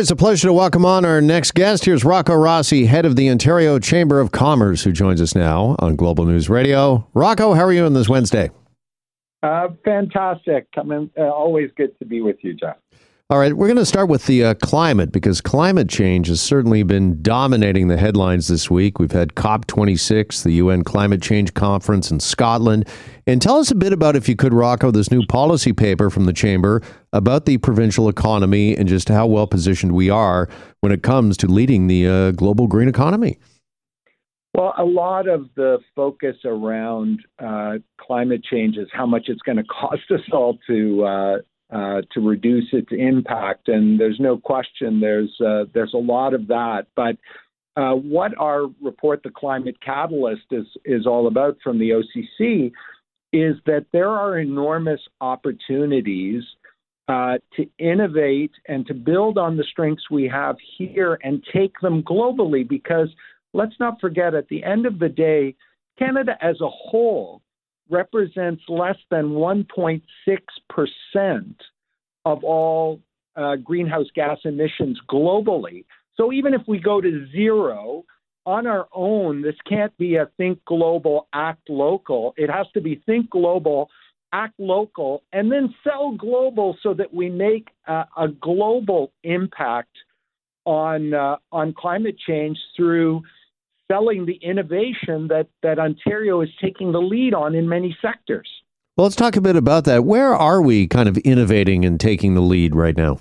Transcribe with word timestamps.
always 0.00 0.10
a 0.10 0.16
pleasure 0.16 0.48
to 0.48 0.52
welcome 0.54 0.86
on 0.86 1.04
our 1.04 1.20
next 1.20 1.52
guest. 1.52 1.84
Here's 1.84 2.06
Rocco 2.06 2.34
Rossi, 2.34 2.86
head 2.86 3.04
of 3.04 3.16
the 3.16 3.28
Ontario 3.28 3.78
Chamber 3.78 4.18
of 4.18 4.32
Commerce, 4.32 4.82
who 4.82 4.92
joins 4.92 5.20
us 5.20 5.34
now 5.34 5.76
on 5.78 5.94
Global 5.94 6.24
News 6.24 6.48
Radio. 6.48 7.06
Rocco, 7.12 7.52
how 7.52 7.64
are 7.64 7.72
you 7.74 7.84
on 7.84 7.92
this 7.92 8.08
Wednesday? 8.08 8.50
Uh, 9.42 9.68
fantastic. 9.84 10.72
Coming, 10.74 11.10
uh, 11.18 11.24
always 11.24 11.70
good 11.76 11.98
to 11.98 12.06
be 12.06 12.22
with 12.22 12.38
you, 12.40 12.54
Jeff. 12.54 12.76
All 13.30 13.38
right, 13.38 13.56
we're 13.56 13.68
going 13.68 13.76
to 13.76 13.86
start 13.86 14.08
with 14.08 14.26
the 14.26 14.44
uh, 14.44 14.54
climate 14.54 15.12
because 15.12 15.40
climate 15.40 15.88
change 15.88 16.26
has 16.26 16.40
certainly 16.40 16.82
been 16.82 17.22
dominating 17.22 17.86
the 17.86 17.96
headlines 17.96 18.48
this 18.48 18.68
week. 18.68 18.98
We've 18.98 19.12
had 19.12 19.36
COP26, 19.36 20.42
the 20.42 20.54
UN 20.54 20.82
Climate 20.82 21.22
Change 21.22 21.54
Conference 21.54 22.10
in 22.10 22.18
Scotland. 22.18 22.88
And 23.28 23.40
tell 23.40 23.58
us 23.58 23.70
a 23.70 23.76
bit 23.76 23.92
about, 23.92 24.16
if 24.16 24.28
you 24.28 24.34
could, 24.34 24.52
Rocco, 24.52 24.90
this 24.90 25.12
new 25.12 25.24
policy 25.26 25.72
paper 25.72 26.10
from 26.10 26.24
the 26.24 26.32
Chamber 26.32 26.82
about 27.12 27.46
the 27.46 27.58
provincial 27.58 28.08
economy 28.08 28.76
and 28.76 28.88
just 28.88 29.08
how 29.08 29.28
well 29.28 29.46
positioned 29.46 29.92
we 29.92 30.10
are 30.10 30.48
when 30.80 30.90
it 30.90 31.04
comes 31.04 31.36
to 31.36 31.46
leading 31.46 31.86
the 31.86 32.08
uh, 32.08 32.30
global 32.32 32.66
green 32.66 32.88
economy. 32.88 33.38
Well, 34.54 34.74
a 34.76 34.84
lot 34.84 35.28
of 35.28 35.46
the 35.54 35.78
focus 35.94 36.34
around 36.44 37.20
uh, 37.38 37.74
climate 38.00 38.42
change 38.42 38.76
is 38.76 38.88
how 38.92 39.06
much 39.06 39.26
it's 39.28 39.42
going 39.42 39.58
to 39.58 39.64
cost 39.64 40.10
us 40.10 40.22
all 40.32 40.58
to 40.66 41.04
uh, 41.04 41.36
uh, 41.72 42.02
to 42.12 42.20
reduce 42.20 42.68
its 42.72 42.88
impact, 42.90 43.68
and 43.68 43.98
there's 43.98 44.18
no 44.20 44.36
question 44.38 45.00
there's 45.00 45.34
uh, 45.40 45.64
there's 45.72 45.94
a 45.94 45.98
lot 45.98 46.34
of 46.34 46.48
that. 46.48 46.86
But 46.96 47.16
uh, 47.76 47.94
what 47.94 48.32
our 48.38 48.66
report, 48.82 49.22
the 49.22 49.30
Climate 49.30 49.76
Catalyst, 49.80 50.46
is 50.50 50.66
is 50.84 51.06
all 51.06 51.26
about 51.26 51.58
from 51.62 51.78
the 51.78 51.90
OCC 51.90 52.72
is 53.32 53.54
that 53.66 53.86
there 53.92 54.08
are 54.08 54.38
enormous 54.38 55.00
opportunities 55.20 56.42
uh, 57.08 57.38
to 57.56 57.68
innovate 57.78 58.52
and 58.66 58.86
to 58.86 58.94
build 58.94 59.38
on 59.38 59.56
the 59.56 59.64
strengths 59.70 60.10
we 60.10 60.28
have 60.28 60.56
here 60.78 61.18
and 61.22 61.44
take 61.52 61.78
them 61.80 62.02
globally 62.02 62.68
because 62.68 63.08
let's 63.52 63.74
not 63.80 64.00
forget 64.00 64.34
at 64.34 64.48
the 64.48 64.62
end 64.64 64.86
of 64.86 64.98
the 64.98 65.08
day, 65.08 65.54
Canada 65.98 66.32
as 66.40 66.60
a 66.60 66.68
whole 66.68 67.42
represents 67.90 68.62
less 68.68 68.96
than 69.10 69.30
1.6% 69.30 71.54
of 72.24 72.44
all 72.44 73.00
uh, 73.36 73.56
greenhouse 73.56 74.06
gas 74.14 74.38
emissions 74.44 75.00
globally. 75.10 75.84
So 76.16 76.32
even 76.32 76.54
if 76.54 76.62
we 76.66 76.78
go 76.78 77.00
to 77.00 77.26
zero 77.32 78.04
on 78.46 78.66
our 78.66 78.88
own, 78.92 79.42
this 79.42 79.54
can't 79.68 79.96
be 79.96 80.16
a 80.16 80.28
think 80.36 80.64
global, 80.64 81.28
act 81.32 81.68
local. 81.68 82.34
It 82.36 82.50
has 82.50 82.66
to 82.74 82.80
be 82.80 83.02
think 83.06 83.30
global, 83.30 83.88
act 84.32 84.58
local, 84.58 85.22
and 85.32 85.50
then 85.50 85.74
sell 85.84 86.16
global 86.16 86.76
so 86.82 86.94
that 86.94 87.12
we 87.12 87.30
make 87.30 87.68
a, 87.86 88.04
a 88.16 88.28
global 88.28 89.12
impact 89.22 89.96
on 90.66 91.14
uh, 91.14 91.36
on 91.52 91.72
climate 91.72 92.16
change 92.26 92.58
through 92.76 93.22
selling 93.90 94.26
the 94.26 94.38
innovation 94.42 95.28
that, 95.28 95.48
that 95.62 95.78
Ontario 95.78 96.40
is 96.42 96.48
taking 96.62 96.92
the 96.92 97.00
lead 97.00 97.34
on 97.34 97.54
in 97.54 97.68
many 97.68 97.96
sectors. 98.00 98.48
Well, 98.96 99.06
let's 99.06 99.16
talk 99.16 99.36
a 99.36 99.40
bit 99.40 99.56
about 99.56 99.84
that. 99.84 100.04
Where 100.04 100.34
are 100.34 100.60
we 100.60 100.86
kind 100.86 101.08
of 101.08 101.16
innovating 101.18 101.84
and 101.84 101.98
taking 101.98 102.34
the 102.34 102.40
lead 102.40 102.74
right 102.74 102.96
now? 102.96 103.18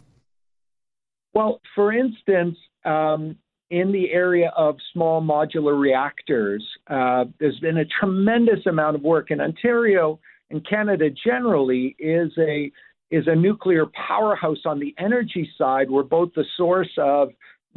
Well, 1.34 1.62
for 1.76 1.94
instance, 1.94 2.58
um, 2.86 3.38
in 3.70 3.92
the 3.92 4.12
area 4.12 4.52
of 4.58 4.78
small 4.94 5.22
modular 5.22 5.80
reactors, 5.80 6.66
uh, 6.88 7.26
there's 7.40 7.60
been 7.60 7.78
a 7.78 7.86
tremendous 7.86 8.66
amount 8.66 8.96
of 8.96 9.04
work 9.04 9.32
in 9.32 9.40
Ontario 9.40 10.20
and 10.50 10.68
Canada 10.68 11.10
generally 11.10 11.96
is 12.00 12.32
a 12.38 12.72
is 13.12 13.26
a 13.28 13.36
nuclear 13.36 13.86
powerhouse 14.08 14.66
on 14.66 14.80
the 14.80 14.94
energy 15.00 15.50
side. 15.58 15.90
We're 15.90 16.04
both 16.04 16.32
the 16.36 16.46
source 16.58 16.92
of 16.98 17.30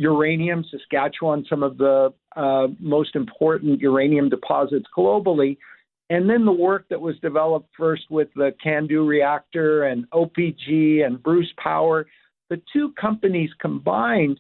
uranium, 0.02 0.64
Saskatchewan, 0.70 1.46
some 1.48 1.62
of 1.62 1.78
the 1.78 2.12
uh, 2.36 2.66
most 2.78 3.14
important 3.16 3.80
uranium 3.80 4.28
deposits 4.28 4.86
globally. 4.96 5.56
And 6.10 6.28
then 6.28 6.44
the 6.44 6.52
work 6.52 6.86
that 6.90 7.00
was 7.00 7.14
developed 7.20 7.70
first 7.76 8.02
with 8.10 8.28
the 8.34 8.52
CANDU 8.64 9.06
reactor 9.06 9.84
and 9.84 10.10
OPG 10.10 11.06
and 11.06 11.22
Bruce 11.22 11.52
Power, 11.56 12.06
the 12.50 12.60
two 12.72 12.92
companies 13.00 13.50
combined 13.60 14.38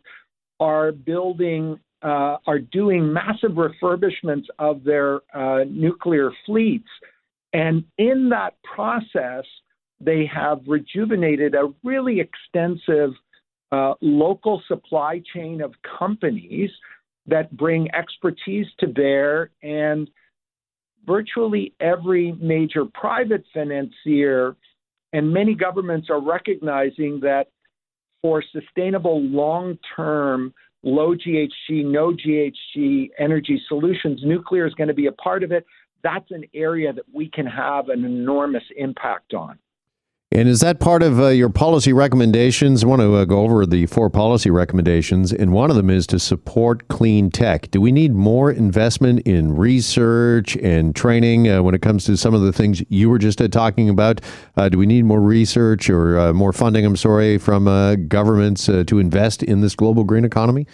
are 0.60 0.92
building, 0.92 1.78
uh, 2.02 2.36
are 2.46 2.58
doing 2.58 3.12
massive 3.12 3.52
refurbishments 3.52 4.46
of 4.58 4.84
their 4.84 5.20
uh, 5.34 5.64
nuclear 5.68 6.30
fleets. 6.44 6.88
And 7.52 7.84
in 7.96 8.28
that 8.30 8.54
process, 8.62 9.44
they 10.00 10.26
have 10.26 10.60
rejuvenated 10.66 11.54
a 11.54 11.72
really 11.84 12.20
extensive 12.20 13.12
uh, 13.72 13.94
local 14.00 14.62
supply 14.68 15.20
chain 15.34 15.60
of 15.60 15.72
companies 15.98 16.70
that 17.26 17.56
bring 17.56 17.88
expertise 17.94 18.66
to 18.78 18.86
bear 18.86 19.50
and 19.62 20.08
virtually 21.06 21.74
every 21.80 22.32
major 22.32 22.84
private 22.84 23.42
financier 23.52 24.56
and 25.12 25.32
many 25.32 25.54
governments 25.54 26.08
are 26.10 26.20
recognizing 26.20 27.20
that 27.20 27.48
for 28.22 28.42
sustainable 28.52 29.20
long 29.22 29.78
term 29.96 30.54
low 30.82 31.14
GHG, 31.14 31.84
no 31.84 32.12
GHG 32.12 33.10
energy 33.18 33.60
solutions, 33.68 34.20
nuclear 34.24 34.66
is 34.66 34.74
going 34.74 34.88
to 34.88 34.94
be 34.94 35.06
a 35.06 35.12
part 35.12 35.42
of 35.42 35.52
it. 35.52 35.66
That's 36.02 36.30
an 36.30 36.44
area 36.54 36.92
that 36.92 37.04
we 37.12 37.28
can 37.28 37.46
have 37.46 37.88
an 37.88 38.04
enormous 38.04 38.64
impact 38.76 39.34
on. 39.34 39.58
And 40.34 40.48
is 40.48 40.60
that 40.60 40.80
part 40.80 41.02
of 41.02 41.20
uh, 41.20 41.28
your 41.28 41.50
policy 41.50 41.92
recommendations? 41.92 42.82
I 42.82 42.86
want 42.86 43.02
to 43.02 43.16
uh, 43.16 43.26
go 43.26 43.40
over 43.40 43.66
the 43.66 43.84
four 43.84 44.08
policy 44.08 44.50
recommendations, 44.50 45.30
and 45.30 45.52
one 45.52 45.68
of 45.68 45.76
them 45.76 45.90
is 45.90 46.06
to 46.06 46.18
support 46.18 46.88
clean 46.88 47.30
tech. 47.30 47.70
Do 47.70 47.82
we 47.82 47.92
need 47.92 48.14
more 48.14 48.50
investment 48.50 49.20
in 49.26 49.54
research 49.54 50.56
and 50.56 50.96
training 50.96 51.50
uh, 51.50 51.62
when 51.62 51.74
it 51.74 51.82
comes 51.82 52.06
to 52.06 52.16
some 52.16 52.32
of 52.32 52.40
the 52.40 52.50
things 52.50 52.82
you 52.88 53.10
were 53.10 53.18
just 53.18 53.42
uh, 53.42 53.48
talking 53.48 53.90
about? 53.90 54.22
Uh, 54.56 54.70
do 54.70 54.78
we 54.78 54.86
need 54.86 55.04
more 55.04 55.20
research 55.20 55.90
or 55.90 56.18
uh, 56.18 56.32
more 56.32 56.54
funding, 56.54 56.86
I'm 56.86 56.96
sorry, 56.96 57.36
from 57.36 57.66
governments 58.08 58.64
to 58.64 58.98
invest 58.98 59.42
in 59.42 59.60
this 59.60 59.74
global 59.74 60.02
green 60.02 60.24
economy? 60.24 60.66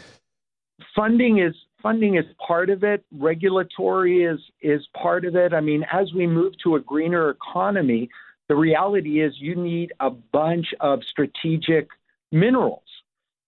Funding 0.94 1.40
is 1.40 1.54
funding 1.82 2.16
is 2.16 2.24
part 2.46 2.70
of 2.70 2.84
it. 2.84 3.04
Regulatory 3.12 4.22
is 4.22 4.38
is 4.62 4.86
part 5.00 5.24
of 5.24 5.34
it. 5.34 5.52
I 5.52 5.60
mean, 5.60 5.84
as 5.92 6.12
we 6.12 6.28
move 6.28 6.52
to 6.62 6.76
a 6.76 6.80
greener 6.80 7.30
economy, 7.30 8.08
the 8.48 8.56
reality 8.56 9.22
is 9.22 9.34
you 9.38 9.54
need 9.54 9.92
a 10.00 10.10
bunch 10.10 10.66
of 10.80 11.00
strategic 11.10 11.88
minerals, 12.32 12.82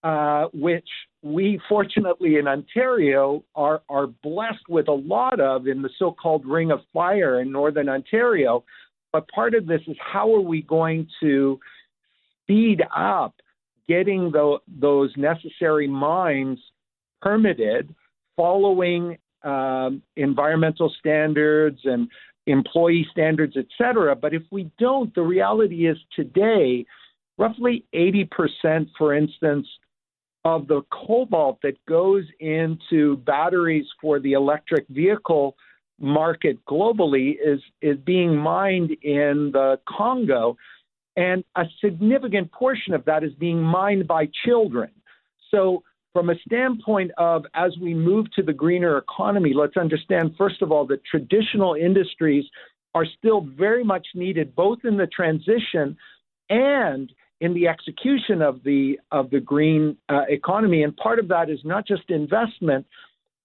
uh, 0.03 0.47
which 0.53 0.89
we 1.23 1.61
fortunately 1.69 2.37
in 2.37 2.47
Ontario 2.47 3.43
are, 3.55 3.83
are 3.89 4.07
blessed 4.07 4.69
with 4.69 4.89
a 4.89 4.93
lot 4.93 5.41
of 5.41 5.67
in 5.67 5.83
the 5.83 5.91
so 5.99 6.13
called 6.13 6.45
Ring 6.47 6.71
of 6.71 6.81
Fire 6.93 7.41
in 7.41 7.51
Northern 7.51 7.89
Ontario. 7.89 8.65
But 9.13 9.29
part 9.29 9.55
of 9.55 9.67
this 9.67 9.81
is 9.87 9.97
how 10.01 10.35
are 10.35 10.41
we 10.41 10.63
going 10.63 11.09
to 11.21 11.59
speed 12.43 12.83
up 12.97 13.35
getting 13.89 14.31
the, 14.31 14.59
those 14.69 15.13
necessary 15.17 15.89
mines 15.89 16.59
permitted 17.21 17.95
following 18.37 19.19
um, 19.43 20.03
environmental 20.17 20.93
standards 20.99 21.81
and 21.85 22.09
employee 22.51 23.07
standards, 23.11 23.57
et 23.57 23.67
cetera. 23.79 24.15
But 24.15 24.35
if 24.35 24.43
we 24.51 24.71
don't, 24.79 25.15
the 25.15 25.23
reality 25.23 25.87
is 25.89 25.97
today, 26.15 26.85
roughly 27.39 27.85
80%, 27.95 28.89
for 28.97 29.15
instance, 29.15 29.67
of 30.45 30.69
the 30.69 30.83
cobalt 30.91 31.59
that 31.63 31.85
goes 31.87 32.25
into 32.41 33.19
batteries 33.19 33.87
for 34.01 34.21
the 34.21 34.33
electric 34.33 34.87
vehicle 34.89 35.57
market 35.99 36.57
globally 36.67 37.37
is, 37.45 37.61
is 37.83 37.99
being 38.05 38.37
mined 38.37 38.91
in 39.03 39.51
the 39.53 39.79
Congo. 39.87 40.57
And 41.17 41.45
a 41.57 41.65
significant 41.85 42.51
portion 42.53 42.95
of 42.95 43.05
that 43.05 43.23
is 43.23 43.33
being 43.35 43.61
mined 43.61 44.07
by 44.07 44.29
children. 44.47 44.91
So 45.51 45.83
from 46.13 46.31
a 46.31 46.35
standpoint 46.47 47.11
of 47.19 47.45
as 47.55 47.77
we 47.81 47.95
move 47.95 48.27
to 48.33 48.43
the 48.43 48.53
greener 48.53 48.99
economy, 48.99 49.53
let's 49.55 49.77
understand, 49.77 50.35
first 50.37 50.63
of 50.63 50.73
all, 50.73 50.87
that 50.87 51.05
traditional 51.05 51.75
industries 51.75 52.45
are 52.95 53.07
still 53.19 53.43
very 53.43 53.85
much 53.85 54.07
needed, 54.15 54.55
both 54.57 54.79
in 54.85 54.97
the 54.97 55.07
transition 55.07 55.97
and 56.49 57.13
in 57.41 57.55
the 57.55 57.69
execution 57.69 58.43
of 58.43 58.63
the 58.65 58.99
of 59.13 59.31
the 59.31 59.41
green 59.41 59.97
uh, 60.09 60.23
economy. 60.29 60.83
And 60.83 60.97
part 60.97 61.19
of 61.19 61.29
that 61.29 61.49
is 61.49 61.61
not 61.65 61.87
just 61.87 62.03
investment, 62.09 62.87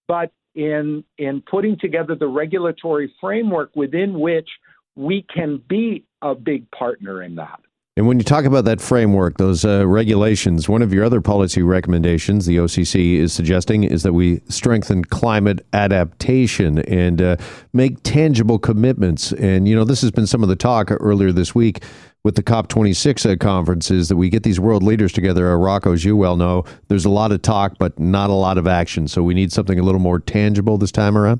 but 0.07 0.31
in 0.56 1.04
in 1.18 1.42
putting 1.50 1.78
together 1.78 2.16
the 2.16 2.28
regulatory 2.28 3.13
framework 3.22 3.75
within 3.75 4.19
which 4.19 4.50
we 4.95 5.25
can 5.34 5.62
be 5.69 6.04
a 6.22 6.34
big 6.34 6.69
partner 6.72 7.22
in 7.22 7.36
that. 7.36 7.60
And 7.97 8.07
when 8.07 8.19
you 8.19 8.25
talk 8.25 8.44
about 8.44 8.65
that 8.65 8.81
framework, 8.81 9.38
those 9.38 9.63
uh, 9.63 9.88
regulations, 9.88 10.68
one 10.68 10.81
of 10.81 10.94
your 10.94 11.06
other 11.06 11.21
policy 11.21 11.62
recommendations, 11.62 12.45
the 12.45 12.57
OCC 12.57 13.19
is 13.19 13.31
suggesting, 13.31 13.86
is 13.86 14.03
that 14.03 14.12
we 14.12 14.42
strengthen 14.50 15.06
climate 15.06 15.65
adaptation 15.71 16.80
and 16.80 17.21
uh, 17.21 17.38
make 17.71 18.03
tangible 18.03 18.59
commitments. 18.59 19.31
And, 19.31 19.65
you 19.65 19.75
know, 19.77 19.86
this 19.86 20.01
has 20.01 20.12
been 20.12 20.27
some 20.27 20.44
of 20.44 20.50
the 20.50 20.57
talk 20.57 20.92
earlier 20.92 21.31
this 21.31 21.56
week 21.56 21.86
with 22.25 22.36
the 22.36 22.44
COP26 22.44 23.31
uh, 23.31 23.38
conferences 23.38 24.09
that 24.09 24.18
we 24.18 24.30
get 24.30 24.44
these 24.44 24.59
world 24.59 24.83
leaders 24.83 25.13
together. 25.13 25.53
Uh, 25.53 25.56
Rocco, 25.56 25.94
as 25.94 26.03
you 26.03 26.18
well 26.18 26.36
know, 26.36 26.65
there's 26.89 27.06
a 27.06 27.09
lot 27.09 27.31
of 27.31 27.44
talk, 27.44 27.77
but 27.80 27.98
not 27.98 28.30
a 28.30 28.33
lot 28.33 28.57
of 28.57 28.68
action. 28.68 29.07
So 29.07 29.24
we 29.24 29.33
need 29.33 29.53
something 29.53 29.80
a 29.80 29.83
little 29.83 30.01
more 30.01 30.19
tangible 30.19 30.77
this 30.77 30.91
time 30.91 31.18
around. 31.18 31.39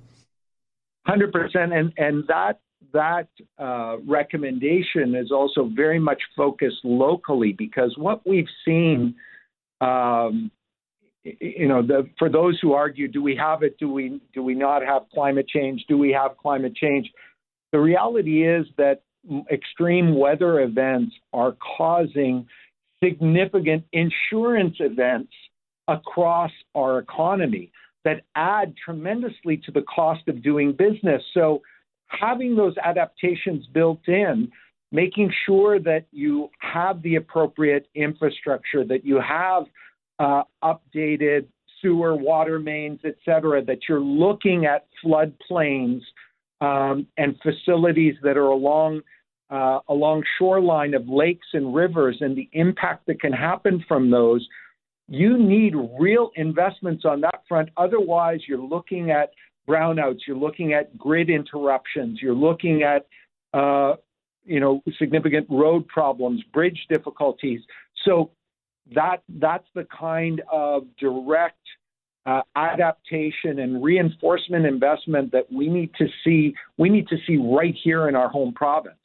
Hundred 1.06 1.34
percent, 1.34 1.72
and 1.72 1.94
and 1.98 2.24
that 2.30 2.60
that 2.96 3.28
uh, 3.60 3.98
recommendation 4.08 5.16
is 5.16 5.30
also 5.32 5.70
very 5.76 6.00
much 6.00 6.22
focused 6.36 6.84
locally 6.84 7.52
because 7.52 7.94
what 7.98 8.26
we've 8.26 8.48
seen, 8.64 9.16
um, 9.82 10.50
you 11.24 11.68
know, 11.68 11.82
the, 11.82 12.10
for 12.18 12.30
those 12.30 12.58
who 12.62 12.72
argue, 12.72 13.10
do 13.10 13.22
we 13.22 13.36
have 13.36 13.64
it? 13.64 13.78
Do 13.78 13.92
we 13.92 14.22
do 14.34 14.42
we 14.42 14.56
not 14.56 14.82
have 14.82 15.04
climate 15.14 15.48
change? 15.48 15.84
Do 15.90 15.98
we 15.98 16.12
have 16.12 16.38
climate 16.38 16.76
change? 16.76 17.12
The 17.74 17.80
reality 17.80 18.48
is 18.48 18.66
that 18.78 19.02
extreme 19.52 20.18
weather 20.18 20.62
events 20.62 21.14
are 21.34 21.56
causing 21.78 22.48
significant 23.04 23.84
insurance 23.92 24.78
events 24.80 25.34
across 25.88 26.52
our 26.74 27.00
economy 27.00 27.72
that 28.06 28.22
add 28.36 28.74
tremendously 28.84 29.58
to 29.66 29.72
the 29.72 29.82
cost 29.82 30.28
of 30.28 30.42
doing 30.42 30.72
business. 30.72 31.22
So 31.34 31.62
having 32.08 32.56
those 32.56 32.76
adaptations 32.84 33.66
built 33.74 34.08
in, 34.08 34.52
making 34.92 35.32
sure 35.46 35.80
that 35.80 36.06
you 36.12 36.50
have 36.60 37.02
the 37.02 37.16
appropriate 37.16 37.88
infrastructure, 37.96 38.84
that 38.86 39.04
you 39.06 39.20
have 39.20 39.64
uh, 40.20 40.44
updated 40.64 41.46
sewer, 41.82 42.16
water 42.16 42.60
mains, 42.60 43.00
et 43.04 43.16
cetera, 43.26 43.64
that 43.64 43.80
you're 43.90 44.00
looking 44.00 44.66
at 44.66 44.88
floodplains 45.04 46.02
um, 46.62 47.06
and 47.18 47.36
facilities 47.42 48.16
that 48.24 48.38
are 48.38 48.48
along 48.48 49.02
uh, 49.52 49.80
along 49.90 50.24
shoreline 50.40 50.96
of 50.96 51.08
lakes 51.08 51.46
and 51.54 51.76
rivers 51.76 52.18
and 52.22 52.36
the 52.36 52.50
impact 52.54 53.06
that 53.06 53.22
can 53.22 53.32
happen 53.32 53.84
from 53.88 54.10
those. 54.10 54.48
You 55.08 55.38
need 55.38 55.76
real 56.00 56.32
investments 56.36 57.06
on 57.06 57.22
that 57.22 57.44
front. 57.48 57.70
Otherwise, 57.78 58.40
you're 58.48 58.58
looking 58.58 59.12
at 59.12 59.30
brownouts, 59.68 60.20
you're 60.28 60.38
looking 60.38 60.74
at 60.74 60.98
grid 60.98 61.30
interruptions, 61.30 62.22
you're 62.22 62.36
looking 62.36 62.84
at 62.84 63.08
uh, 63.54 63.96
you 64.46 64.60
know 64.60 64.82
significant 64.98 65.48
road 65.50 65.88
problems, 65.88 66.42
bridge 66.54 66.86
difficulties. 66.90 67.62
So 68.06 68.32
that 68.94 69.24
that's 69.40 69.68
the 69.74 69.88
kind 69.98 70.42
of 70.52 70.84
direct 71.00 71.58
uh, 72.26 72.42
adaptation 72.56 73.60
and 73.60 73.84
reinforcement 73.84 74.66
investment 74.66 75.32
that 75.32 75.52
we 75.52 75.68
need 75.68 75.92
to 75.96 76.08
see. 76.24 76.56
We 76.78 76.90
need 76.90 77.08
to 77.10 77.18
see 77.28 77.38
right 77.38 77.76
here 77.84 78.10
in 78.10 78.16
our 78.16 78.30
home 78.30 78.54
province. 78.54 78.96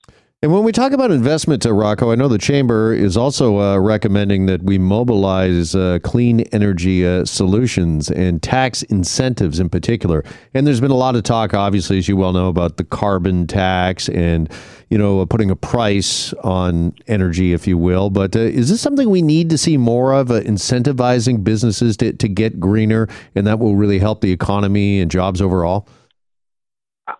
And 0.42 0.50
when 0.54 0.64
we 0.64 0.72
talk 0.72 0.92
about 0.92 1.10
investment, 1.10 1.66
uh, 1.66 1.72
Rocco, 1.74 2.12
I 2.12 2.14
know 2.14 2.26
the 2.26 2.38
chamber 2.38 2.94
is 2.94 3.14
also 3.14 3.60
uh, 3.60 3.78
recommending 3.78 4.46
that 4.46 4.62
we 4.62 4.78
mobilize 4.78 5.74
uh, 5.74 5.98
clean 6.02 6.40
energy 6.52 7.06
uh, 7.06 7.26
solutions 7.26 8.10
and 8.10 8.42
tax 8.42 8.82
incentives 8.84 9.60
in 9.60 9.68
particular. 9.68 10.24
And 10.54 10.66
there's 10.66 10.80
been 10.80 10.90
a 10.90 10.96
lot 10.96 11.14
of 11.14 11.24
talk, 11.24 11.52
obviously, 11.52 11.98
as 11.98 12.08
you 12.08 12.16
well 12.16 12.32
know, 12.32 12.48
about 12.48 12.78
the 12.78 12.84
carbon 12.84 13.46
tax 13.46 14.08
and 14.08 14.50
you 14.88 14.96
know 14.96 15.26
putting 15.26 15.50
a 15.50 15.56
price 15.56 16.32
on 16.42 16.94
energy, 17.06 17.52
if 17.52 17.66
you 17.66 17.76
will. 17.76 18.08
But 18.08 18.34
uh, 18.34 18.38
is 18.38 18.70
this 18.70 18.80
something 18.80 19.10
we 19.10 19.20
need 19.20 19.50
to 19.50 19.58
see 19.58 19.76
more 19.76 20.14
of, 20.14 20.30
uh, 20.30 20.40
incentivizing 20.40 21.44
businesses 21.44 21.98
to, 21.98 22.14
to 22.14 22.28
get 22.30 22.58
greener, 22.58 23.08
and 23.34 23.46
that 23.46 23.58
will 23.58 23.76
really 23.76 23.98
help 23.98 24.22
the 24.22 24.32
economy 24.32 25.02
and 25.02 25.10
jobs 25.10 25.42
overall? 25.42 25.86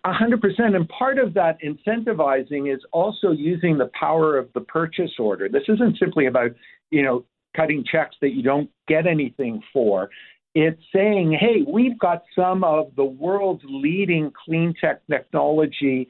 Hundred 0.05 0.41
percent, 0.41 0.77
and 0.77 0.89
part 0.89 1.19
of 1.19 1.35
that 1.35 1.59
incentivizing 1.63 2.73
is 2.73 2.81
also 2.93 3.31
using 3.31 3.79
the 3.79 3.91
power 3.99 4.37
of 4.37 4.49
the 4.55 4.61
purchase 4.61 5.13
order. 5.19 5.49
This 5.49 5.63
isn't 5.69 5.99
simply 5.99 6.27
about 6.27 6.51
you 6.91 7.03
know 7.03 7.25
cutting 7.57 7.85
checks 7.91 8.17
that 8.21 8.31
you 8.31 8.43
don't 8.43 8.71
get 8.89 9.07
anything 9.07 9.63
for. 9.73 10.11
It's 10.55 10.83
saying, 10.95 11.37
hey, 11.39 11.65
we've 11.67 11.99
got 11.99 12.23
some 12.35 12.65
of 12.65 12.93
the 12.97 13.05
world's 13.05 13.63
leading 13.67 14.33
clean 14.45 14.75
tech 14.81 15.01
technology 15.09 16.09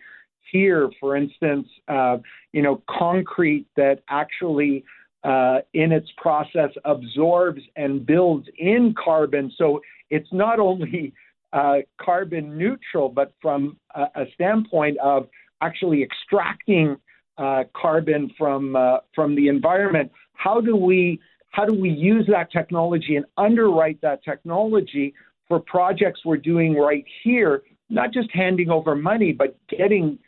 here. 0.50 0.90
For 0.98 1.16
instance, 1.16 1.68
uh, 1.88 2.18
you 2.52 2.62
know, 2.62 2.82
concrete 2.88 3.66
that 3.76 4.02
actually 4.08 4.84
uh, 5.24 5.58
in 5.74 5.92
its 5.92 6.08
process 6.16 6.70
absorbs 6.84 7.60
and 7.76 8.06
builds 8.06 8.48
in 8.58 8.94
carbon. 9.02 9.52
So 9.56 9.80
it's 10.08 10.32
not 10.32 10.58
only 10.58 11.12
uh, 11.52 11.76
carbon 12.00 12.56
neutral, 12.56 13.08
but 13.08 13.32
from 13.40 13.76
a, 13.94 14.02
a, 14.14 14.24
standpoint 14.34 14.96
of 14.98 15.28
actually 15.60 16.02
extracting 16.02 16.96
uh, 17.38 17.64
carbon 17.74 18.30
from 18.38 18.76
uh, 18.76 18.98
from 19.14 19.34
the 19.34 19.48
environment, 19.48 20.10
how 20.34 20.60
do 20.60 20.76
we 20.76 21.20
how 21.50 21.64
do 21.64 21.74
we 21.74 21.90
use 21.90 22.26
that 22.30 22.52
technology 22.52 23.16
and 23.16 23.24
underwrite 23.36 24.00
that 24.00 24.22
technology 24.22 25.12
for 25.48 25.58
projects 25.60 26.20
we're 26.24 26.36
doing 26.36 26.74
right 26.74 27.04
here? 27.24 27.62
Not 27.88 28.12
just 28.12 28.30
handing 28.32 28.70
over 28.70 28.94
money, 28.94 29.32
but 29.32 29.58
getting 29.68 30.18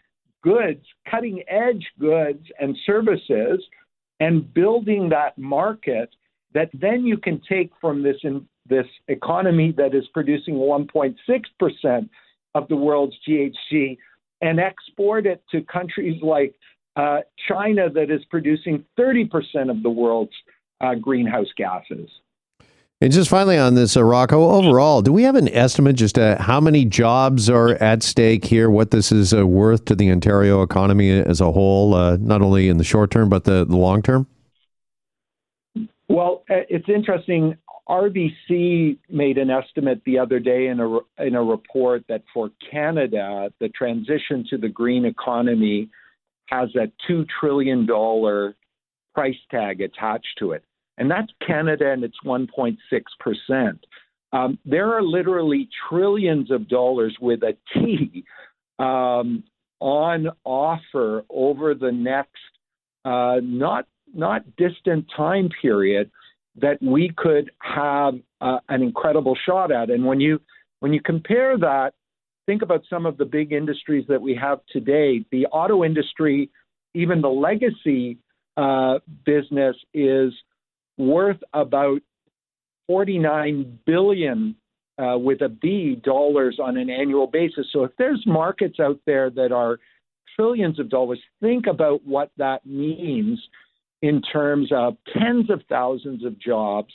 goods, 0.42 0.84
cutting 1.08 1.44
edge 1.48 1.86
goods 2.00 2.44
and 2.58 2.76
services, 2.84 3.64
and 4.18 4.52
building 4.52 5.08
that 5.10 5.38
market 5.38 6.10
that 6.54 6.70
then 6.74 7.04
you 7.04 7.16
can 7.16 7.40
take 7.48 7.70
from 7.80 8.02
this 8.02 8.16
in, 8.22 8.46
this 8.72 8.86
economy 9.08 9.72
that 9.76 9.94
is 9.94 10.04
producing 10.14 10.54
1.6% 10.54 12.08
of 12.54 12.68
the 12.68 12.76
world's 12.76 13.14
GHG 13.28 13.98
and 14.40 14.58
export 14.58 15.26
it 15.26 15.42
to 15.52 15.60
countries 15.62 16.20
like 16.22 16.54
uh, 16.96 17.20
China 17.48 17.90
that 17.90 18.10
is 18.10 18.24
producing 18.30 18.84
30% 18.98 19.70
of 19.70 19.82
the 19.82 19.90
world's 19.90 20.32
uh, 20.80 20.94
greenhouse 20.94 21.48
gases. 21.56 22.08
And 23.02 23.12
just 23.12 23.28
finally 23.28 23.58
on 23.58 23.74
this, 23.74 23.96
uh, 23.96 24.04
Rocco, 24.04 24.50
overall, 24.50 25.02
do 25.02 25.12
we 25.12 25.24
have 25.24 25.34
an 25.34 25.48
estimate 25.48 25.96
just 25.96 26.16
how 26.16 26.60
many 26.60 26.84
jobs 26.84 27.50
are 27.50 27.70
at 27.82 28.02
stake 28.02 28.44
here, 28.44 28.70
what 28.70 28.90
this 28.90 29.10
is 29.12 29.34
uh, 29.34 29.46
worth 29.46 29.84
to 29.86 29.94
the 29.94 30.10
Ontario 30.10 30.62
economy 30.62 31.10
as 31.10 31.40
a 31.40 31.50
whole, 31.50 31.94
uh, 31.94 32.16
not 32.20 32.42
only 32.42 32.68
in 32.68 32.78
the 32.78 32.84
short 32.84 33.10
term, 33.10 33.28
but 33.28 33.44
the, 33.44 33.64
the 33.66 33.76
long 33.76 34.02
term? 34.02 34.26
Well, 36.12 36.44
uh, 36.50 36.68
it's 36.68 36.88
interesting. 36.90 37.56
RBC 37.88 38.98
made 39.10 39.38
an 39.38 39.50
estimate 39.50 40.00
the 40.06 40.18
other 40.18 40.38
day 40.38 40.68
in 40.68 40.78
a 40.80 40.98
in 41.18 41.34
a 41.34 41.42
report 41.42 42.04
that 42.08 42.22
for 42.32 42.50
Canada, 42.70 43.52
the 43.60 43.68
transition 43.70 44.44
to 44.50 44.56
the 44.56 44.68
green 44.68 45.04
economy 45.04 45.90
has 46.46 46.68
a 46.76 46.90
two 47.06 47.26
trillion 47.40 47.84
dollar 47.84 48.54
price 49.14 49.36
tag 49.50 49.80
attached 49.80 50.38
to 50.38 50.52
it, 50.52 50.64
and 50.96 51.10
that's 51.10 51.32
Canada, 51.44 51.90
and 51.90 52.04
it's 52.04 52.18
1.6 52.24 52.76
percent. 53.18 53.84
Um, 54.32 54.58
there 54.64 54.94
are 54.94 55.02
literally 55.02 55.68
trillions 55.88 56.50
of 56.50 56.68
dollars 56.68 57.16
with 57.20 57.42
a 57.42 57.56
T 57.74 58.24
um, 58.78 59.42
on 59.80 60.28
offer 60.44 61.24
over 61.28 61.74
the 61.74 61.90
next 61.90 62.38
uh, 63.04 63.40
not 63.42 63.86
not 64.14 64.44
distant 64.56 65.06
time 65.16 65.48
period 65.60 66.10
that 66.56 66.82
we 66.82 67.12
could 67.16 67.50
have 67.60 68.14
uh, 68.40 68.58
an 68.68 68.82
incredible 68.82 69.36
shot 69.46 69.72
at. 69.72 69.90
And 69.90 70.04
when 70.04 70.20
you 70.20 70.40
when 70.80 70.92
you 70.92 71.00
compare 71.00 71.56
that, 71.58 71.92
think 72.46 72.62
about 72.62 72.82
some 72.90 73.06
of 73.06 73.16
the 73.16 73.24
big 73.24 73.52
industries 73.52 74.04
that 74.08 74.20
we 74.20 74.34
have 74.34 74.60
today. 74.70 75.24
The 75.30 75.46
auto 75.46 75.84
industry, 75.84 76.50
even 76.94 77.20
the 77.20 77.28
legacy 77.28 78.18
uh, 78.56 78.98
business, 79.24 79.76
is 79.94 80.32
worth 80.98 81.38
about 81.52 82.02
49 82.88 83.78
billion 83.86 84.56
uh, 84.98 85.16
with 85.16 85.40
a 85.40 85.48
B 85.48 86.00
dollars 86.02 86.58
on 86.62 86.76
an 86.76 86.90
annual 86.90 87.26
basis. 87.26 87.66
So 87.72 87.84
if 87.84 87.92
there's 87.96 88.22
markets 88.26 88.78
out 88.80 89.00
there 89.06 89.30
that 89.30 89.52
are 89.52 89.78
trillions 90.36 90.78
of 90.78 90.90
dollars, 90.90 91.20
think 91.40 91.66
about 91.66 92.06
what 92.06 92.30
that 92.36 92.66
means 92.66 93.40
in 94.02 94.20
terms 94.20 94.70
of 94.72 94.96
tens 95.12 95.48
of 95.48 95.62
thousands 95.68 96.24
of 96.24 96.38
jobs 96.38 96.92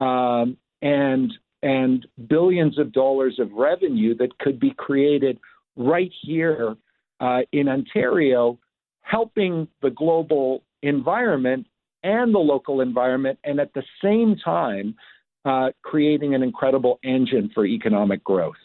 um, 0.00 0.56
and 0.82 1.32
and 1.62 2.06
billions 2.26 2.78
of 2.78 2.92
dollars 2.92 3.38
of 3.38 3.52
revenue 3.52 4.16
that 4.16 4.38
could 4.38 4.58
be 4.58 4.72
created 4.76 5.38
right 5.76 6.10
here 6.22 6.74
uh, 7.20 7.40
in 7.52 7.68
Ontario, 7.68 8.58
helping 9.02 9.68
the 9.82 9.90
global 9.90 10.62
environment 10.82 11.66
and 12.02 12.34
the 12.34 12.38
local 12.38 12.80
environment, 12.80 13.38
and 13.44 13.60
at 13.60 13.74
the 13.74 13.82
same 14.02 14.36
time 14.42 14.94
uh, 15.44 15.68
creating 15.82 16.34
an 16.34 16.42
incredible 16.42 16.98
engine 17.04 17.50
for 17.54 17.66
economic 17.66 18.24
growth. 18.24 18.56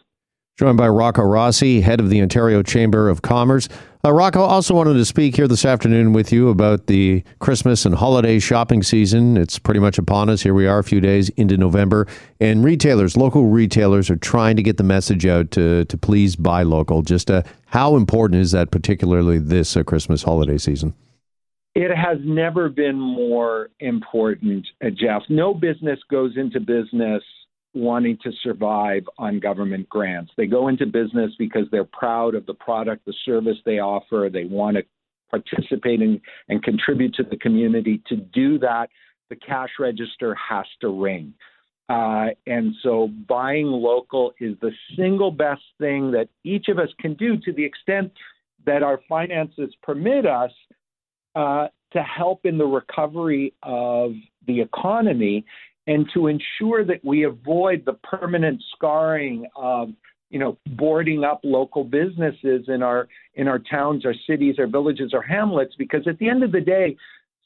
Joined 0.57 0.77
by 0.77 0.87
Rocco 0.87 1.21
Rossi, 1.21 1.81
head 1.81 1.99
of 1.99 2.09
the 2.09 2.21
Ontario 2.21 2.63
Chamber 2.63 3.09
of 3.09 3.21
Commerce. 3.21 3.67
Uh, 4.05 4.13
Rocco 4.13 4.39
also 4.39 4.73
wanted 4.73 4.93
to 4.93 5.03
speak 5.03 5.35
here 5.35 5.49
this 5.49 5.65
afternoon 5.65 6.13
with 6.13 6.31
you 6.31 6.47
about 6.47 6.87
the 6.87 7.25
Christmas 7.39 7.85
and 7.85 7.93
holiday 7.93 8.39
shopping 8.39 8.81
season. 8.81 9.35
It's 9.35 9.59
pretty 9.59 9.81
much 9.81 9.97
upon 9.97 10.29
us. 10.29 10.43
Here 10.43 10.53
we 10.53 10.65
are, 10.65 10.79
a 10.79 10.83
few 10.83 11.01
days 11.01 11.27
into 11.31 11.57
November, 11.57 12.07
and 12.39 12.63
retailers, 12.63 13.17
local 13.17 13.47
retailers, 13.47 14.09
are 14.09 14.15
trying 14.15 14.55
to 14.55 14.63
get 14.63 14.77
the 14.77 14.83
message 14.83 15.25
out 15.25 15.51
to 15.51 15.83
to 15.83 15.97
please 15.97 16.37
buy 16.37 16.63
local. 16.63 17.01
Just 17.01 17.29
uh, 17.29 17.43
how 17.65 17.97
important 17.97 18.39
is 18.39 18.51
that, 18.51 18.71
particularly 18.71 19.39
this 19.39 19.75
uh, 19.75 19.83
Christmas 19.83 20.23
holiday 20.23 20.57
season? 20.57 20.93
It 21.73 21.93
has 21.93 22.19
never 22.23 22.69
been 22.69 22.97
more 22.97 23.71
important, 23.81 24.65
uh, 24.81 24.89
Jeff. 24.89 25.23
No 25.27 25.53
business 25.53 25.99
goes 26.09 26.37
into 26.37 26.61
business 26.61 27.23
wanting 27.75 28.17
to 28.23 28.31
survive 28.41 29.03
on 29.17 29.39
government 29.39 29.87
grants. 29.89 30.31
They 30.37 30.47
go 30.47 30.67
into 30.69 30.85
business 30.85 31.31
because 31.37 31.65
they're 31.71 31.83
proud 31.83 32.33
of 32.33 32.45
the 32.45 32.53
product, 32.53 33.05
the 33.05 33.13
service 33.25 33.57
they 33.65 33.79
offer. 33.79 34.29
They 34.31 34.45
want 34.45 34.77
to 34.77 34.83
participate 35.29 36.01
in, 36.01 36.21
and 36.49 36.63
contribute 36.63 37.13
to 37.15 37.23
the 37.23 37.37
community. 37.37 38.01
To 38.07 38.15
do 38.15 38.57
that, 38.59 38.89
the 39.29 39.35
cash 39.35 39.71
register 39.79 40.35
has 40.35 40.65
to 40.81 40.89
ring. 40.89 41.33
Uh, 41.87 42.27
and 42.47 42.73
so 42.81 43.09
buying 43.27 43.67
local 43.67 44.33
is 44.39 44.55
the 44.61 44.71
single 44.97 45.29
best 45.29 45.61
thing 45.79 46.11
that 46.11 46.29
each 46.43 46.67
of 46.67 46.79
us 46.79 46.89
can 46.99 47.13
do 47.15 47.37
to 47.37 47.53
the 47.53 47.63
extent 47.63 48.11
that 48.65 48.81
our 48.81 48.99
finances 49.07 49.71
permit 49.83 50.25
us 50.25 50.51
uh, 51.35 51.67
to 51.93 52.01
help 52.01 52.45
in 52.45 52.57
the 52.57 52.65
recovery 52.65 53.53
of 53.61 54.13
the 54.47 54.61
economy 54.61 55.45
and 55.87 56.07
to 56.13 56.27
ensure 56.27 56.83
that 56.85 57.03
we 57.03 57.23
avoid 57.23 57.83
the 57.85 57.93
permanent 57.93 58.61
scarring 58.75 59.45
of 59.55 59.89
you 60.29 60.39
know 60.39 60.57
boarding 60.71 61.23
up 61.23 61.39
local 61.43 61.83
businesses 61.83 62.65
in 62.67 62.81
our 62.81 63.07
in 63.35 63.47
our 63.47 63.59
towns 63.59 64.05
our 64.05 64.15
cities 64.27 64.55
our 64.57 64.67
villages 64.67 65.13
our 65.13 65.21
hamlets 65.21 65.73
because 65.77 66.07
at 66.07 66.17
the 66.19 66.27
end 66.27 66.43
of 66.43 66.51
the 66.51 66.59
day 66.59 66.95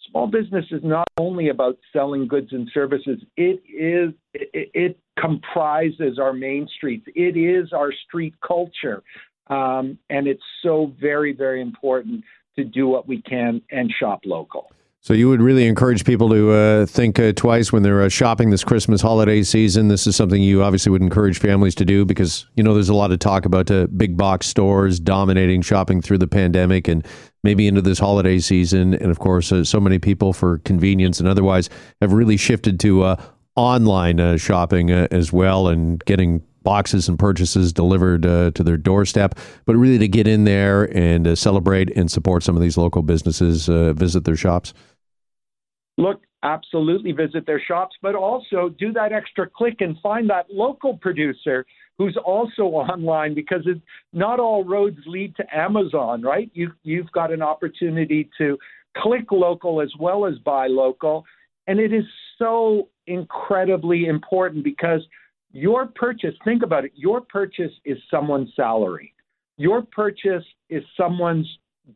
small 0.10 0.27
business 0.27 0.65
is 0.72 0.81
not 0.84 1.08
only 1.19 1.50
about 1.50 1.77
selling 1.93 2.27
goods 2.27 2.50
and 2.51 2.69
services. 2.74 3.19
It 3.38 3.62
is 3.67 4.13
it, 4.34 4.72
it 4.74 5.00
comprises 5.19 6.17
our 6.19 6.34
main 6.34 6.67
streets. 6.77 7.05
It 7.15 7.38
is 7.38 7.74
our 7.74 7.91
street 8.08 8.34
culture. 8.46 9.03
Um, 9.48 9.98
and 10.10 10.27
it's 10.27 10.43
so 10.63 10.93
very 11.00 11.34
very 11.34 11.62
important 11.62 12.24
to 12.55 12.63
do 12.63 12.88
what 12.88 13.08
we 13.08 13.22
can 13.22 13.62
and 13.72 13.91
shop 14.00 14.22
local 14.25 14.72
so 15.01 15.13
you 15.13 15.29
would 15.29 15.41
really 15.41 15.65
encourage 15.65 16.03
people 16.03 16.29
to 16.29 16.51
uh, 16.51 16.86
think 16.86 17.18
uh, 17.20 17.32
twice 17.32 17.72
when 17.72 17.84
they're 17.84 18.01
uh, 18.01 18.10
shopping 18.10 18.50
this 18.50 18.65
Christmas 18.65 19.01
holiday 19.01 19.44
season. 19.44 19.88
This 19.88 20.06
is 20.06 20.15
something 20.18 20.41
you 20.41 20.62
obviously 20.62 20.91
would 20.91 21.01
encourage 21.01 21.39
families 21.39 21.74
to 21.75 21.86
do 21.86 22.03
because 22.03 22.46
you 22.56 22.63
know 22.63 22.74
there's 22.74 22.89
a 22.89 22.94
lot 22.94 23.12
of 23.12 23.20
talk 23.20 23.46
about 23.46 23.72
uh, 23.72 23.88
big 23.88 24.18
box 24.18 24.48
stores 24.48 25.00
dominating 25.00 25.62
shopping 25.62 26.01
through 26.01 26.18
the 26.18 26.27
pandemic 26.27 26.89
and 26.89 27.08
maybe 27.44 27.65
into 27.65 27.82
this 27.82 27.98
holiday 27.98 28.39
season. 28.39 28.94
And 28.94 29.10
of 29.10 29.20
course, 29.20 29.53
uh, 29.53 29.63
so 29.63 29.79
many 29.79 30.00
people 30.00 30.34
for 30.34 30.58
convenience 30.60 31.22
and 31.22 31.29
otherwise 31.29 31.70
have 32.01 32.12
really 32.12 32.36
shifted 32.36 32.77
to 32.82 33.03
uh, 33.03 33.24
online 33.56 34.38
shopping 34.38 34.91
as 34.91 35.32
well 35.32 35.70
and 35.70 36.03
getting 36.06 36.41
boxes 36.63 37.08
and 37.08 37.18
purchases 37.18 37.74
delivered 37.74 38.25
uh, 38.25 38.51
to 38.51 38.63
their 38.63 38.78
doorstep, 38.78 39.36
but 39.66 39.75
really 39.75 39.98
to 39.98 40.08
get 40.08 40.28
in 40.28 40.44
there 40.44 40.84
and 40.96 41.28
uh, 41.28 41.36
celebrate 41.36 41.89
and 41.96 42.12
support 42.12 42.44
some 42.44 42.56
of 42.56 42.62
these 42.62 42.78
local 42.78 43.01
businesses, 43.01 43.70
uh, 43.70 43.94
visit 43.94 44.25
their 44.25 44.36
shops? 44.36 44.74
Look, 45.98 46.22
absolutely 46.44 47.12
visit 47.12 47.46
their 47.46 47.62
shops, 47.62 47.96
but 48.01 48.16
also 48.16 48.70
do 48.70 48.94
that 48.94 49.12
extra 49.12 49.50
click 49.50 49.82
and 49.82 49.98
find 50.01 50.30
that 50.30 50.46
local 50.50 50.98
producer 50.98 51.66
who's 51.98 52.18
also 52.24 52.63
online 52.63 53.34
because 53.36 53.68
not 54.13 54.39
all 54.39 54.63
roads 54.63 55.00
lead 55.06 55.36
to 55.36 55.56
Amazon, 55.56 56.22
right? 56.22 56.50
You 56.54 56.72
you've 56.84 57.12
got 57.12 57.32
an 57.32 57.42
opportunity 57.42 58.30
to 58.38 58.58
click 58.98 59.32
local 59.32 59.82
as 59.82 59.92
well 60.00 60.25
as 60.25 60.38
buy 60.39 60.68
local, 60.68 61.25
and 61.68 61.80
it 61.80 61.94
is 61.94 62.06
so 62.38 62.89
incredibly 63.06 64.06
important 64.06 64.63
because 64.63 65.01
your 65.51 65.88
purchase, 65.88 66.36
think 66.44 66.63
about 66.63 66.86
it, 66.86 66.91
your 66.96 67.22
purchase 67.22 67.72
is 67.86 67.98
someone's 68.12 68.50
salary. 68.56 69.13
Your 69.58 69.82
purchase 69.82 70.44
is 70.70 70.84
someone's 70.96 71.48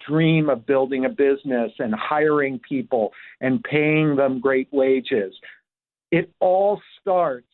dream 0.08 0.50
of 0.50 0.66
building 0.66 1.06
a 1.06 1.10
business 1.10 1.72
and 1.80 1.94
hiring 1.94 2.60
people 2.68 3.12
and 3.42 3.64
paying 3.64 4.16
them 4.16 4.40
great 4.40 4.68
wages. 4.72 5.34
It 6.12 6.32
all 6.40 6.82
starts 7.00 7.48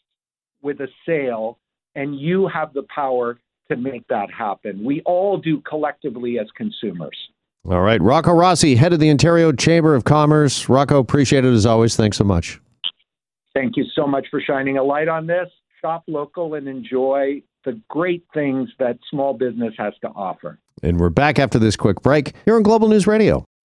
with 0.62 0.79
a 0.79 0.88
sale, 1.06 1.60
and 1.96 2.20
you 2.20 2.48
have 2.48 2.74
the 2.74 2.86
power 2.94 3.38
to 3.70 3.77
make 3.77 4.08
that 4.08 4.32
happen. 4.32 4.84
We 4.84 5.01
all 5.01 5.38
do 5.38 5.62
collectively 5.62 6.39
as 6.39 6.48
consumers. 6.56 7.18
All 7.70 7.82
right. 7.82 8.01
Rocco 8.01 8.34
Rossi, 8.34 8.75
head 8.75 8.94
of 8.94 9.00
the 9.00 9.10
Ontario 9.10 9.51
Chamber 9.51 9.96
of 9.96 10.06
Commerce. 10.06 10.70
Rocco, 10.70 10.98
appreciate 10.98 11.46
it 11.46 11.53
as 11.53 11.65
always. 11.65 11.96
Thanks 11.96 12.18
so 12.18 12.24
much. 12.24 12.60
Thank 13.53 13.75
you 13.77 13.86
so 13.96 14.08
much 14.08 14.27
for 14.32 14.41
shining 14.41 14.77
a 14.77 14.84
light 14.84 15.08
on 15.08 15.27
this 15.27 15.50
shop 15.82 16.04
local 16.08 16.54
and 16.56 16.68
enjoy 16.68 17.42
the 17.66 17.80
great 17.90 18.24
things 18.34 18.70
that 18.80 18.98
small 19.10 19.34
business 19.34 19.74
has 19.78 19.94
to 20.02 20.08
offer. 20.10 20.60
And 20.82 21.00
we're 21.00 21.10
back 21.10 21.40
after 21.40 21.60
this 21.60 21.76
quick 21.76 22.02
break 22.02 22.34
here 22.46 22.56
on 22.56 22.64
Global 22.64 22.88
News 22.88 23.06
Radio. 23.06 23.46